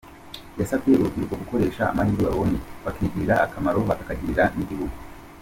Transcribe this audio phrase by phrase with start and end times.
[0.59, 4.97] Yasabye urubyiruko gukoresha amahirwe babonye, bakigirira akamaro, bakakagirira n’igihugu.